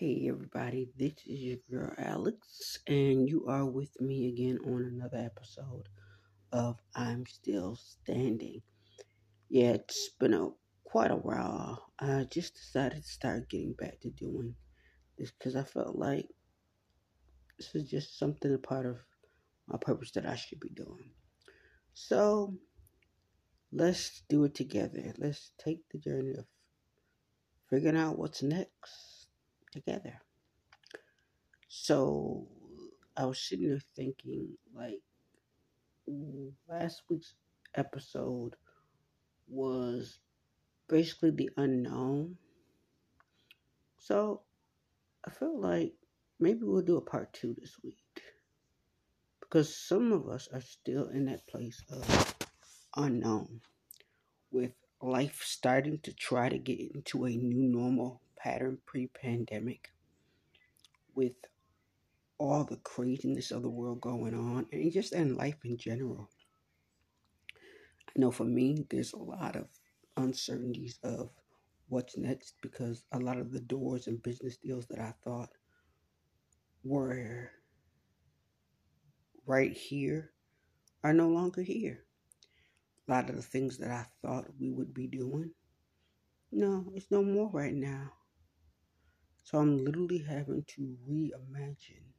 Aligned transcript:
Hey 0.00 0.28
everybody, 0.30 0.88
this 0.96 1.12
is 1.26 1.40
your 1.40 1.58
girl 1.70 1.92
Alex, 1.98 2.78
and 2.86 3.28
you 3.28 3.44
are 3.48 3.66
with 3.66 4.00
me 4.00 4.28
again 4.28 4.58
on 4.64 4.82
another 4.82 5.18
episode 5.18 5.90
of 6.52 6.78
I'm 6.94 7.26
Still 7.26 7.76
Standing. 7.76 8.62
Yeah, 9.50 9.72
it's 9.72 10.08
been 10.18 10.32
a 10.32 10.48
quite 10.84 11.10
a 11.10 11.16
while. 11.16 11.92
I 11.98 12.24
just 12.30 12.54
decided 12.54 13.02
to 13.02 13.10
start 13.10 13.50
getting 13.50 13.74
back 13.74 14.00
to 14.00 14.08
doing 14.08 14.54
this 15.18 15.32
because 15.32 15.54
I 15.54 15.64
felt 15.64 15.96
like 15.96 16.28
this 17.58 17.74
is 17.74 17.90
just 17.90 18.18
something 18.18 18.54
a 18.54 18.56
part 18.56 18.86
of 18.86 18.96
my 19.68 19.76
purpose 19.76 20.12
that 20.12 20.24
I 20.24 20.36
should 20.36 20.60
be 20.60 20.70
doing. 20.70 21.10
So 21.92 22.54
let's 23.70 24.22
do 24.30 24.44
it 24.44 24.54
together. 24.54 25.12
Let's 25.18 25.50
take 25.62 25.80
the 25.92 25.98
journey 25.98 26.36
of 26.38 26.46
figuring 27.68 27.98
out 27.98 28.18
what's 28.18 28.42
next 28.42 29.19
together. 29.70 30.20
So 31.68 32.46
I 33.16 33.26
was 33.26 33.38
sitting 33.38 33.68
there 33.68 33.80
thinking, 33.94 34.48
like, 34.74 35.00
last 36.68 37.02
week's 37.08 37.34
episode 37.74 38.56
was 39.48 40.18
basically 40.88 41.30
the 41.30 41.50
unknown. 41.56 42.36
So 43.98 44.42
I 45.24 45.30
felt 45.30 45.56
like 45.56 45.94
maybe 46.38 46.60
we'll 46.62 46.82
do 46.82 46.96
a 46.96 47.02
part 47.02 47.32
two 47.32 47.54
this 47.60 47.76
week. 47.82 47.98
Because 49.40 49.74
some 49.74 50.12
of 50.12 50.28
us 50.28 50.48
are 50.52 50.60
still 50.60 51.08
in 51.08 51.26
that 51.26 51.46
place 51.46 51.82
of 51.90 52.36
unknown 52.96 53.60
with 54.52 54.72
life 55.02 55.42
starting 55.44 55.98
to 56.00 56.12
try 56.12 56.48
to 56.48 56.58
get 56.58 56.78
into 56.94 57.24
a 57.24 57.30
new 57.30 57.62
normal 57.62 58.20
pattern 58.42 58.78
pre 58.86 59.06
pandemic 59.08 59.90
with 61.14 61.34
all 62.38 62.64
the 62.64 62.76
craziness 62.76 63.50
of 63.50 63.62
the 63.62 63.68
world 63.68 64.00
going 64.00 64.34
on 64.34 64.66
and 64.72 64.92
just 64.92 65.12
in 65.12 65.36
life 65.36 65.58
in 65.64 65.76
general. 65.76 66.28
I 68.08 68.12
know 68.18 68.30
for 68.30 68.44
me, 68.44 68.86
there's 68.90 69.12
a 69.12 69.18
lot 69.18 69.56
of 69.56 69.68
uncertainties 70.16 70.98
of 71.02 71.30
what's 71.88 72.16
next 72.16 72.54
because 72.62 73.04
a 73.12 73.18
lot 73.18 73.38
of 73.38 73.52
the 73.52 73.60
doors 73.60 74.06
and 74.06 74.22
business 74.22 74.56
deals 74.56 74.86
that 74.86 75.00
I 75.00 75.12
thought 75.22 75.50
were 76.82 77.50
right 79.46 79.72
here 79.72 80.30
are 81.04 81.12
no 81.12 81.28
longer 81.28 81.62
here. 81.62 82.04
A 83.08 83.12
lot 83.12 83.28
of 83.28 83.36
the 83.36 83.42
things 83.42 83.76
that 83.78 83.90
I 83.90 84.06
thought 84.22 84.46
we 84.58 84.70
would 84.70 84.94
be 84.94 85.06
doing, 85.08 85.50
no, 86.52 86.90
it's 86.94 87.10
no 87.10 87.22
more 87.22 87.50
right 87.52 87.74
now. 87.74 88.12
So 89.42 89.58
I'm 89.58 89.84
literally 89.84 90.18
having 90.18 90.64
to 90.76 90.96
reimagine 91.08 92.12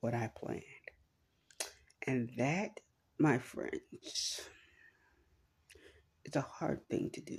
what 0.00 0.14
I 0.14 0.30
planned. 0.36 0.62
And 2.06 2.30
that, 2.36 2.80
my 3.18 3.38
friends, 3.38 4.40
is 6.24 6.36
a 6.36 6.40
hard 6.40 6.80
thing 6.88 7.10
to 7.14 7.20
do 7.20 7.38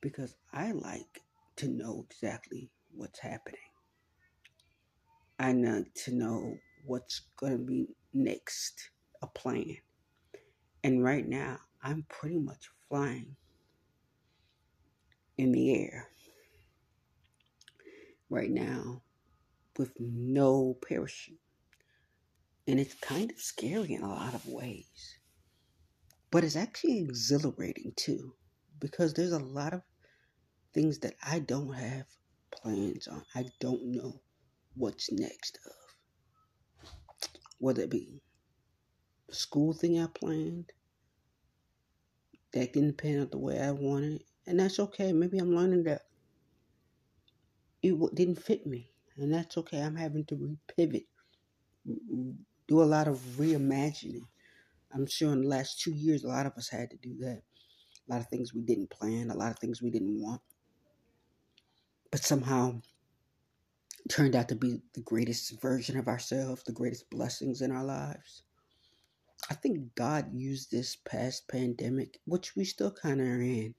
because 0.00 0.34
I 0.52 0.72
like 0.72 1.22
to 1.56 1.68
know 1.68 2.04
exactly 2.10 2.70
what's 2.94 3.18
happening. 3.18 3.60
I 5.38 5.52
need 5.52 5.94
to 6.04 6.14
know 6.14 6.56
what's 6.84 7.22
going 7.36 7.52
to 7.52 7.64
be 7.64 7.88
next, 8.12 8.90
a 9.22 9.26
plan. 9.26 9.76
And 10.82 11.02
right 11.02 11.26
now, 11.26 11.58
I'm 11.82 12.04
pretty 12.08 12.38
much 12.38 12.68
flying 12.88 13.36
in 15.38 15.52
the 15.52 15.74
air 15.74 16.08
right 18.34 18.50
now 18.50 19.00
with 19.78 19.92
no 19.98 20.76
parachute. 20.86 21.38
And 22.66 22.80
it's 22.80 22.94
kind 22.94 23.30
of 23.30 23.38
scary 23.38 23.94
in 23.94 24.02
a 24.02 24.08
lot 24.08 24.34
of 24.34 24.46
ways. 24.46 25.18
But 26.30 26.42
it's 26.44 26.56
actually 26.56 26.98
exhilarating 27.00 27.92
too, 27.94 28.34
because 28.80 29.14
there's 29.14 29.32
a 29.32 29.38
lot 29.38 29.72
of 29.72 29.82
things 30.72 30.98
that 31.00 31.14
I 31.24 31.38
don't 31.38 31.72
have 31.72 32.06
plans 32.50 33.06
on. 33.06 33.22
I 33.34 33.44
don't 33.60 33.92
know 33.92 34.20
what's 34.74 35.12
next 35.12 35.58
of. 35.64 36.88
Whether 37.58 37.82
it 37.82 37.90
be 37.90 38.20
the 39.28 39.34
school 39.34 39.72
thing 39.72 40.00
I 40.00 40.06
planned, 40.06 40.72
that 42.52 42.72
didn't 42.72 42.98
pan 42.98 43.20
out 43.20 43.30
the 43.30 43.38
way 43.38 43.60
I 43.60 43.70
wanted, 43.70 44.22
and 44.46 44.58
that's 44.58 44.80
okay. 44.80 45.12
Maybe 45.12 45.38
I'm 45.38 45.54
learning 45.54 45.84
that 45.84 46.02
it 47.84 48.14
didn't 48.14 48.42
fit 48.42 48.66
me, 48.66 48.90
and 49.16 49.32
that's 49.32 49.58
okay. 49.58 49.80
I'm 49.80 49.96
having 49.96 50.24
to 50.26 50.56
pivot, 50.74 51.04
do 51.84 52.82
a 52.82 52.84
lot 52.84 53.08
of 53.08 53.18
reimagining. 53.36 54.26
I'm 54.92 55.06
sure 55.06 55.32
in 55.32 55.42
the 55.42 55.48
last 55.48 55.80
two 55.80 55.92
years, 55.92 56.24
a 56.24 56.28
lot 56.28 56.46
of 56.46 56.54
us 56.56 56.68
had 56.68 56.90
to 56.90 56.96
do 56.96 57.16
that. 57.20 57.42
A 58.08 58.12
lot 58.12 58.20
of 58.20 58.28
things 58.28 58.54
we 58.54 58.62
didn't 58.62 58.90
plan, 58.90 59.30
a 59.30 59.36
lot 59.36 59.50
of 59.50 59.58
things 59.58 59.82
we 59.82 59.90
didn't 59.90 60.20
want, 60.20 60.40
but 62.10 62.22
somehow 62.22 62.80
turned 64.08 64.36
out 64.36 64.48
to 64.48 64.54
be 64.54 64.80
the 64.94 65.00
greatest 65.00 65.60
version 65.60 65.98
of 65.98 66.08
ourselves, 66.08 66.62
the 66.62 66.72
greatest 66.72 67.10
blessings 67.10 67.60
in 67.60 67.70
our 67.70 67.84
lives. 67.84 68.42
I 69.50 69.54
think 69.54 69.94
God 69.94 70.32
used 70.32 70.70
this 70.70 70.96
past 70.96 71.48
pandemic, 71.48 72.20
which 72.24 72.56
we 72.56 72.64
still 72.64 72.90
kind 72.90 73.20
of 73.20 73.26
are 73.26 73.42
in, 73.42 73.74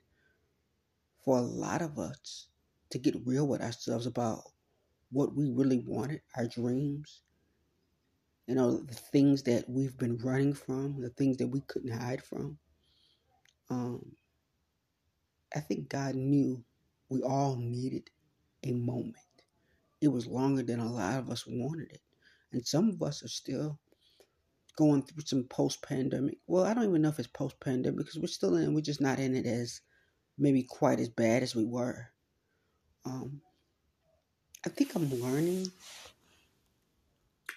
for 1.23 1.37
a 1.37 1.41
lot 1.41 1.81
of 1.81 1.97
us 1.97 2.47
to 2.91 2.99
get 2.99 3.15
real 3.25 3.47
with 3.47 3.61
ourselves 3.61 4.05
about 4.05 4.43
what 5.11 5.35
we 5.35 5.49
really 5.49 5.83
wanted, 5.85 6.21
our 6.35 6.47
dreams, 6.47 7.21
you 8.47 8.55
know, 8.55 8.77
the 8.77 8.93
things 8.93 9.43
that 9.43 9.65
we've 9.67 9.97
been 9.97 10.17
running 10.17 10.53
from, 10.53 11.01
the 11.01 11.09
things 11.09 11.37
that 11.37 11.47
we 11.47 11.61
couldn't 11.61 11.97
hide 11.99 12.23
from. 12.23 12.57
Um, 13.69 14.11
I 15.55 15.59
think 15.59 15.89
God 15.89 16.15
knew 16.15 16.63
we 17.09 17.21
all 17.21 17.55
needed 17.55 18.09
a 18.63 18.73
moment. 18.73 19.15
It 20.01 20.09
was 20.09 20.27
longer 20.27 20.63
than 20.63 20.79
a 20.79 20.91
lot 20.91 21.19
of 21.19 21.29
us 21.29 21.45
wanted 21.47 21.91
it. 21.91 22.01
And 22.51 22.65
some 22.65 22.89
of 22.89 23.01
us 23.01 23.23
are 23.23 23.29
still 23.29 23.79
going 24.77 25.03
through 25.03 25.23
some 25.25 25.45
post 25.45 25.81
pandemic. 25.81 26.37
Well, 26.47 26.65
I 26.65 26.73
don't 26.73 26.83
even 26.83 27.01
know 27.01 27.09
if 27.09 27.19
it's 27.19 27.27
post 27.27 27.59
pandemic 27.59 27.97
because 27.97 28.19
we're 28.19 28.27
still 28.27 28.55
in, 28.57 28.73
we're 28.73 28.81
just 28.81 29.01
not 29.01 29.19
in 29.19 29.35
it 29.35 29.45
as 29.45 29.81
maybe 30.37 30.63
quite 30.63 30.99
as 30.99 31.09
bad 31.09 31.43
as 31.43 31.55
we 31.55 31.65
were. 31.65 32.07
Um, 33.05 33.41
I 34.65 34.69
think 34.69 34.95
I'm 34.95 35.09
learning 35.21 35.71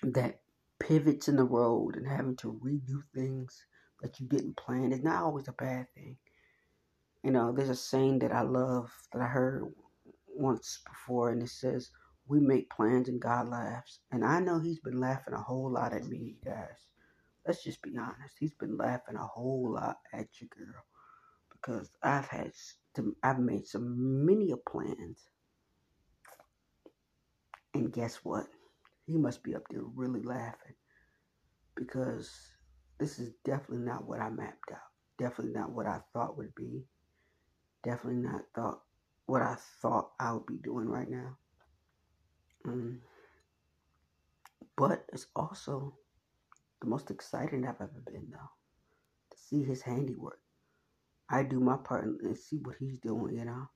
that 0.03 0.41
pivots 0.79 1.29
in 1.29 1.37
the 1.37 1.45
road 1.45 1.97
and 1.97 2.07
having 2.07 2.37
to 2.37 2.61
redo 2.65 3.03
things 3.15 3.65
that 4.03 4.21
you 4.21 4.27
didn't 4.27 4.57
plan 4.57 4.93
is 4.93 5.03
not 5.03 5.23
always 5.23 5.49
a 5.49 5.53
bad 5.53 5.87
thing. 5.95 6.17
You 7.25 7.33
know, 7.33 7.53
there's 7.53 7.71
a 7.71 7.75
saying 7.75 8.21
that 8.21 8.33
I 8.33 8.43
love 8.43 8.91
that 9.13 9.23
I 9.23 9.27
heard 9.27 9.73
once 10.29 10.81
before, 10.89 11.31
and 11.31 11.43
it 11.43 11.49
says, 11.49 11.91
We 12.29 12.41
make 12.41 12.71
plans 12.71 13.09
and 13.09 13.21
God 13.21 13.49
laughs. 13.49 14.01
And 14.13 14.25
I 14.25 14.41
know 14.41 14.61
He's 14.61 14.81
been 14.81 15.01
laughing 15.01 15.35
a 15.35 15.43
whole 15.43 15.71
lot 15.71 15.93
at 15.93 16.07
me, 16.07 16.37
guys. 16.45 16.87
Let's 17.47 17.65
just 17.65 17.83
be 17.83 17.97
honest. 17.99 18.37
He's 18.39 18.55
been 18.55 18.77
laughing 18.77 19.17
a 19.17 19.27
whole 19.27 19.73
lot 19.75 19.99
at 20.13 20.29
you, 20.41 20.49
girl. 20.49 20.85
Because 21.51 21.91
I've 22.03 22.27
had, 22.29 22.53
I've 23.23 23.41
made 23.41 23.67
some 23.67 24.25
many 24.25 24.53
plans 24.69 25.27
and 27.79 27.93
guess 27.93 28.17
what? 28.25 28.47
He 29.07 29.17
must 29.17 29.43
be 29.43 29.55
up 29.55 29.63
there 29.71 29.83
really 29.83 30.23
laughing 30.23 30.75
because 31.77 32.31
this 32.99 33.19
is 33.19 33.33
definitely 33.45 33.85
not 33.85 34.07
what 34.07 34.21
I 34.21 34.29
mapped 34.29 34.71
out. 34.73 34.79
Definitely 35.19 35.59
not 35.59 35.73
what 35.73 35.87
I 35.87 36.01
thought 36.13 36.37
would 36.37 36.55
be. 36.55 36.85
Definitely 37.83 38.23
not 38.23 38.43
thought 38.55 38.81
what 39.27 39.43
I 39.43 39.57
thought 39.81 40.11
I 40.19 40.33
would 40.33 40.47
be 40.47 40.57
doing 40.57 40.89
right 40.89 41.09
now. 41.09 41.37
Um, 42.67 43.01
but 44.77 45.05
it's 45.13 45.27
also 45.37 45.95
the 46.81 46.89
most 46.89 47.11
exciting 47.11 47.67
I've 47.67 47.81
ever 47.81 48.03
been, 48.07 48.29
though, 48.31 48.51
to 49.31 49.39
see 49.39 49.63
his 49.63 49.83
handiwork. 49.83 50.41
I 51.31 51.43
do 51.43 51.61
my 51.61 51.77
part 51.77 52.05
and 52.05 52.37
see 52.37 52.57
what 52.57 52.77
he's 52.79 52.99
doing, 52.99 53.37
you 53.37 53.45
know. 53.45 53.69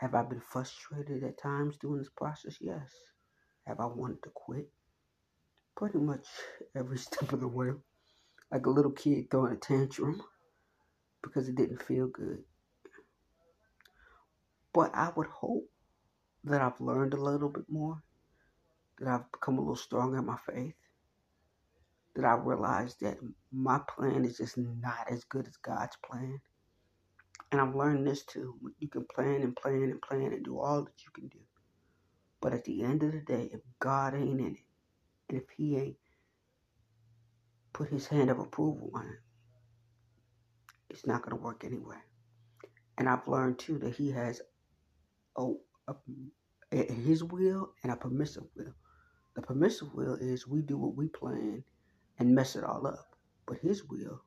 Have 0.00 0.14
I 0.14 0.22
been 0.22 0.40
frustrated 0.40 1.22
at 1.24 1.36
times 1.36 1.76
during 1.76 1.98
this 1.98 2.08
process? 2.16 2.56
Yes. 2.58 2.90
Have 3.66 3.80
I 3.80 3.86
wanted 3.86 4.22
to 4.22 4.30
quit? 4.34 4.70
Pretty 5.76 5.98
much 5.98 6.26
every 6.74 6.96
step 7.06 7.34
of 7.34 7.40
the 7.40 7.48
way. 7.48 7.72
Like 8.50 8.64
a 8.64 8.70
little 8.70 8.92
kid 8.92 9.30
throwing 9.30 9.52
a 9.52 9.56
tantrum 9.56 10.22
because 11.22 11.50
it 11.50 11.54
didn't 11.54 11.82
feel 11.82 12.06
good. 12.06 12.42
But 14.72 14.94
I 14.94 15.12
would 15.14 15.26
hope 15.26 15.68
that 16.44 16.62
I've 16.62 16.80
learned 16.80 17.12
a 17.12 17.20
little 17.20 17.50
bit 17.50 17.68
more, 17.68 18.02
that 19.00 19.08
I've 19.08 19.30
become 19.32 19.58
a 19.58 19.60
little 19.60 19.76
stronger 19.76 20.16
in 20.18 20.24
my 20.24 20.38
faith, 20.46 20.74
that 22.16 22.24
I 22.24 22.36
realized 22.36 23.02
that 23.02 23.18
my 23.52 23.80
plan 23.86 24.24
is 24.24 24.38
just 24.38 24.56
not 24.56 25.10
as 25.10 25.24
good 25.24 25.46
as 25.46 25.58
God's 25.58 25.96
plan. 26.02 26.40
And 27.52 27.60
I've 27.60 27.74
learned 27.74 28.06
this 28.06 28.24
too. 28.24 28.54
You 28.78 28.88
can 28.88 29.06
plan 29.06 29.42
and 29.42 29.56
plan 29.56 29.84
and 29.84 30.00
plan 30.02 30.32
and 30.32 30.44
do 30.44 30.60
all 30.60 30.84
that 30.84 31.04
you 31.04 31.10
can 31.14 31.28
do. 31.28 31.38
But 32.40 32.52
at 32.54 32.64
the 32.64 32.82
end 32.82 33.02
of 33.02 33.12
the 33.12 33.20
day, 33.20 33.50
if 33.52 33.60
God 33.80 34.14
ain't 34.14 34.40
in 34.40 34.56
it, 34.56 34.64
and 35.28 35.38
if 35.38 35.48
He 35.56 35.76
ain't 35.76 35.96
put 37.72 37.88
His 37.90 38.06
hand 38.06 38.30
of 38.30 38.38
approval 38.38 38.90
on 38.94 39.06
it, 39.06 39.20
it's 40.90 41.06
not 41.06 41.22
going 41.22 41.36
to 41.36 41.42
work 41.42 41.64
anyway. 41.64 41.96
And 42.98 43.08
I've 43.08 43.28
learned 43.28 43.58
too 43.58 43.78
that 43.78 43.96
He 43.96 44.10
has 44.12 44.40
a, 45.36 45.52
a, 45.88 45.94
a 46.72 46.92
His 46.92 47.24
will 47.24 47.72
and 47.82 47.92
a 47.92 47.96
permissive 47.96 48.44
will. 48.56 48.74
The 49.36 49.42
permissive 49.42 49.94
will 49.94 50.14
is 50.14 50.46
we 50.46 50.62
do 50.62 50.78
what 50.78 50.96
we 50.96 51.08
plan 51.08 51.64
and 52.18 52.34
mess 52.34 52.56
it 52.56 52.64
all 52.64 52.86
up. 52.86 53.16
But 53.46 53.58
His 53.58 53.84
will 53.84 54.22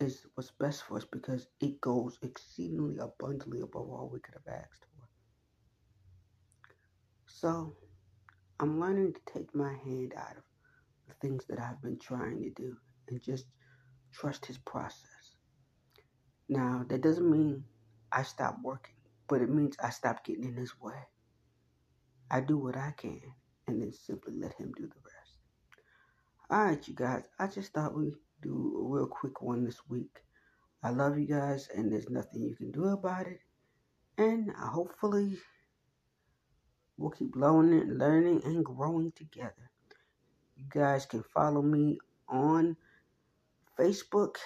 is 0.00 0.26
what's 0.34 0.50
best 0.52 0.82
for 0.84 0.96
us 0.96 1.04
because 1.04 1.46
it 1.60 1.80
goes 1.80 2.18
exceedingly 2.22 2.96
abundantly 2.98 3.60
above 3.60 3.88
all 3.88 4.10
we 4.12 4.20
could 4.20 4.34
have 4.34 4.54
asked 4.54 4.86
for. 4.94 5.04
So 7.26 7.76
I'm 8.58 8.80
learning 8.80 9.14
to 9.14 9.32
take 9.32 9.54
my 9.54 9.74
hand 9.84 10.14
out 10.16 10.36
of 10.36 10.42
the 11.08 11.14
things 11.20 11.44
that 11.48 11.60
I've 11.60 11.80
been 11.82 11.98
trying 11.98 12.42
to 12.42 12.50
do 12.50 12.76
and 13.08 13.22
just 13.22 13.46
trust 14.12 14.46
His 14.46 14.58
process. 14.58 15.36
Now, 16.48 16.84
that 16.88 17.02
doesn't 17.02 17.30
mean 17.30 17.64
I 18.12 18.22
stop 18.22 18.58
working, 18.62 18.96
but 19.28 19.40
it 19.40 19.50
means 19.50 19.76
I 19.82 19.90
stop 19.90 20.24
getting 20.24 20.44
in 20.44 20.56
His 20.56 20.78
way. 20.80 20.98
I 22.30 22.40
do 22.40 22.58
what 22.58 22.76
I 22.76 22.92
can 22.96 23.20
and 23.66 23.80
then 23.80 23.92
simply 23.92 24.34
let 24.36 24.54
Him 24.54 24.72
do 24.76 24.82
the 24.82 24.94
rest. 25.04 25.36
All 26.50 26.64
right, 26.64 26.88
you 26.88 26.94
guys, 26.94 27.24
I 27.38 27.46
just 27.46 27.72
thought 27.72 27.96
we'd 27.96 28.14
do 28.42 28.76
a 28.78 28.94
real 28.94 29.06
quick 29.06 29.42
one 29.42 29.64
this 29.64 29.80
week. 29.88 30.20
I 30.82 30.90
love 30.90 31.18
you 31.18 31.26
guys, 31.26 31.68
and 31.74 31.92
there's 31.92 32.08
nothing 32.08 32.42
you 32.42 32.56
can 32.56 32.70
do 32.70 32.86
about 32.86 33.26
it. 33.26 33.40
And 34.18 34.50
hopefully, 34.50 35.36
we'll 36.96 37.10
keep 37.10 37.36
learning, 37.36 37.98
learning, 37.98 38.42
and 38.44 38.64
growing 38.64 39.12
together. 39.12 39.70
You 40.56 40.64
guys 40.68 41.06
can 41.06 41.22
follow 41.34 41.62
me 41.62 41.98
on 42.28 42.76
Facebook 43.78 44.36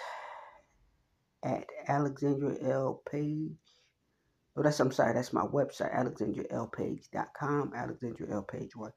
at 1.42 1.66
Alexandra 1.88 2.56
L 2.62 3.02
Page. 3.10 3.52
Oh, 4.56 4.62
that's 4.62 4.78
I'm 4.80 4.92
sorry, 4.92 5.14
that's 5.14 5.32
my 5.32 5.42
website, 5.42 5.94
alexandrialpage.com, 5.94 7.72
Alexandra 7.74 8.30
L 8.30 8.42
Page 8.42 8.76
what? 8.76 8.92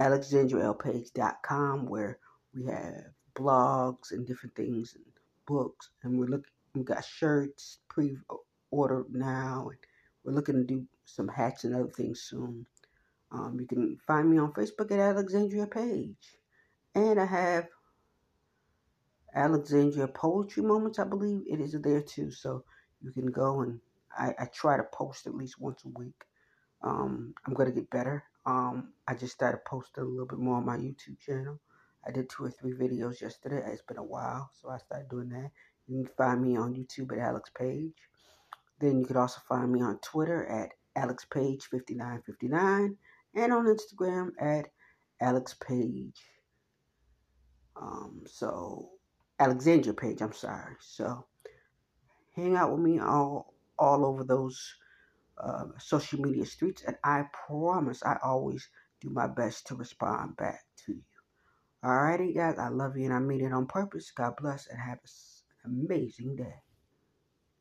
alexandrialpage.com 0.00 1.86
where 1.86 2.18
we 2.54 2.64
have 2.66 3.04
blogs 3.34 4.12
and 4.12 4.26
different 4.26 4.54
things 4.54 4.94
and 4.94 5.04
books 5.46 5.90
and 6.02 6.18
we're 6.18 6.26
looking 6.26 6.52
we 6.74 6.82
got 6.82 7.04
shirts 7.04 7.78
pre-ordered 7.88 9.06
now 9.14 9.68
and 9.68 9.78
we're 10.24 10.32
looking 10.32 10.54
to 10.54 10.64
do 10.64 10.86
some 11.04 11.28
hats 11.28 11.64
and 11.64 11.74
other 11.74 11.90
things 11.90 12.22
soon. 12.22 12.66
Um, 13.30 13.58
you 13.60 13.66
can 13.66 13.98
find 14.06 14.30
me 14.30 14.38
on 14.38 14.52
Facebook 14.52 14.90
at 14.92 14.98
Alexandria 14.98 15.66
Page. 15.66 16.38
And 16.94 17.20
I 17.20 17.24
have 17.24 17.68
Alexandria 19.34 20.08
Poetry 20.08 20.62
Moments, 20.62 20.98
I 20.98 21.04
believe 21.04 21.42
it 21.46 21.60
is 21.60 21.72
there 21.72 22.02
too. 22.02 22.30
So 22.30 22.64
you 23.02 23.10
can 23.10 23.30
go 23.30 23.62
and 23.62 23.80
I, 24.16 24.34
I 24.38 24.44
try 24.46 24.76
to 24.76 24.84
post 24.84 25.26
at 25.26 25.34
least 25.34 25.60
once 25.60 25.82
a 25.84 25.98
week. 25.98 26.24
Um, 26.82 27.34
I'm 27.46 27.54
going 27.54 27.68
to 27.68 27.74
get 27.74 27.90
better. 27.90 28.24
Um, 28.44 28.92
I 29.08 29.14
just 29.14 29.32
started 29.32 29.64
posting 29.64 30.04
a 30.04 30.06
little 30.06 30.26
bit 30.26 30.38
more 30.38 30.56
on 30.56 30.66
my 30.66 30.76
YouTube 30.76 31.18
channel. 31.18 31.60
I 32.06 32.10
did 32.10 32.28
two 32.28 32.44
or 32.44 32.50
three 32.50 32.72
videos 32.72 33.20
yesterday. 33.20 33.62
It's 33.66 33.82
been 33.82 33.98
a 33.98 34.02
while, 34.02 34.50
so 34.60 34.68
I 34.68 34.78
started 34.78 35.08
doing 35.08 35.28
that. 35.30 35.50
You 35.86 36.04
can 36.04 36.14
find 36.16 36.42
me 36.42 36.56
on 36.56 36.74
YouTube 36.74 37.12
at 37.12 37.18
Alex 37.18 37.50
Page. 37.56 37.94
Then 38.80 38.98
you 39.00 39.06
can 39.06 39.16
also 39.16 39.40
find 39.48 39.70
me 39.70 39.82
on 39.82 39.98
Twitter 39.98 40.44
at 40.46 40.70
Alex 40.96 41.24
Page 41.24 41.64
5959 41.66 42.96
and 43.34 43.52
on 43.52 43.66
Instagram 43.66 44.30
at 44.40 44.68
Alex 45.20 45.54
Page. 45.54 46.20
Um, 47.76 48.22
so 48.26 48.90
Alexandria 49.38 49.94
Page, 49.94 50.20
I'm 50.20 50.32
sorry. 50.32 50.74
So 50.80 51.26
hang 52.34 52.56
out 52.56 52.72
with 52.72 52.80
me 52.80 52.98
all 52.98 53.54
all 53.78 54.04
over 54.04 54.24
those 54.24 54.74
uh, 55.38 55.64
social 55.78 56.20
media 56.20 56.44
streets, 56.46 56.82
and 56.86 56.96
I 57.02 57.24
promise 57.46 58.02
I 58.04 58.18
always 58.22 58.68
do 59.00 59.10
my 59.10 59.26
best 59.26 59.66
to 59.68 59.74
respond 59.74 60.36
back 60.36 60.60
to 60.86 60.92
you. 60.92 61.02
Alrighty, 61.84 62.36
guys, 62.36 62.58
I 62.58 62.68
love 62.68 62.98
you 62.98 63.06
and 63.06 63.14
I 63.14 63.20
mean 63.20 63.42
it 63.44 63.54
on 63.54 63.66
purpose. 63.66 64.12
God 64.12 64.34
bless 64.42 64.68
and 64.68 64.78
have 64.80 65.00
an 65.64 65.86
amazing 65.88 66.36
day. 66.36 66.71